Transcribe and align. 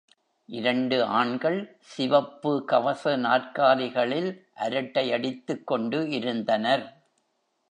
இரண்டு 0.49 0.97
ஆண்கள் 1.03 1.57
சிவப்பு 1.81 2.53
கவச 2.65 3.17
நாற்காலிகளில் 3.17 4.31
அரட்டை 4.59 5.05
அடித்துக்கொண்டு 5.11 6.09
இருந்தனர். 6.09 6.85